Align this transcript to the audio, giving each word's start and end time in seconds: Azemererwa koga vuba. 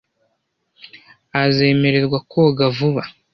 Azemererwa 1.41 2.17
koga 2.31 2.65
vuba. 2.77 3.03